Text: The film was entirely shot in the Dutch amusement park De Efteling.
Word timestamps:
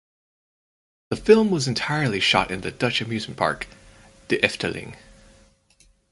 The 1.11 1.15
film 1.15 1.51
was 1.51 1.67
entirely 1.67 2.19
shot 2.19 2.49
in 2.49 2.61
the 2.61 2.71
Dutch 2.71 3.01
amusement 3.01 3.37
park 3.37 3.67
De 4.29 4.39
Efteling. 4.39 4.95